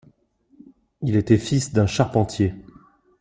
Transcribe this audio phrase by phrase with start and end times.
[1.03, 2.55] Il était fils d'un charpentier.